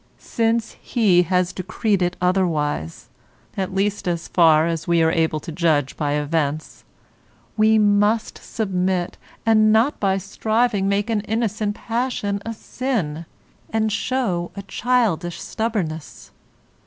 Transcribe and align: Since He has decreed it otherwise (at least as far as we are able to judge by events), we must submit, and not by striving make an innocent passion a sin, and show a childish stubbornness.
Since 0.17 0.71
He 0.81 1.21
has 1.29 1.53
decreed 1.53 2.01
it 2.01 2.17
otherwise 2.19 3.07
(at 3.55 3.71
least 3.71 4.07
as 4.07 4.27
far 4.29 4.65
as 4.65 4.87
we 4.87 5.03
are 5.03 5.11
able 5.11 5.39
to 5.39 5.51
judge 5.51 5.95
by 5.95 6.13
events), 6.13 6.83
we 7.55 7.77
must 7.77 8.39
submit, 8.39 9.19
and 9.45 9.71
not 9.71 9.99
by 9.99 10.17
striving 10.17 10.89
make 10.89 11.11
an 11.11 11.21
innocent 11.21 11.75
passion 11.75 12.41
a 12.43 12.55
sin, 12.55 13.27
and 13.69 13.91
show 13.91 14.49
a 14.55 14.63
childish 14.63 15.39
stubbornness. 15.39 16.31